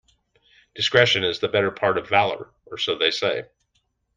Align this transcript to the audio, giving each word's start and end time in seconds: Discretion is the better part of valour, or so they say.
Discretion 0.73 1.23
is 1.23 1.39
the 1.41 1.47
better 1.47 1.69
part 1.69 1.99
of 1.99 2.09
valour, 2.09 2.49
or 2.65 2.79
so 2.79 2.95
they 2.97 3.11
say. 3.11 3.43